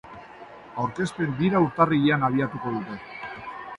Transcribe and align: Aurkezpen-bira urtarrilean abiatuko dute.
Aurkezpen-bira 0.83 1.61
urtarrilean 1.67 2.27
abiatuko 2.31 2.75
dute. 2.79 2.99